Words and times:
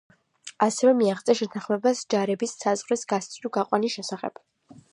ასევე 0.67 0.93
მიაღწიეს 1.01 1.39
შეთანხმებას 1.41 2.01
ჯარების 2.13 2.55
საზღვრის 2.63 3.05
გასწვრივ 3.13 3.55
გაყვანის 3.59 3.99
შესახებ. 3.99 4.43